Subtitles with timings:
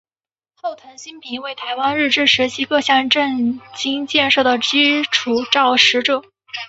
[0.55, 6.23] 后藤新平为台湾日治时期各项政经建设的基础肇始者。